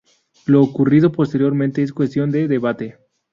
[0.47, 2.97] Lo ocurrido posteriormente es cuestión de debate.